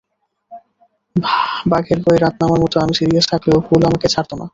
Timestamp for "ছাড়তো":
4.13-4.33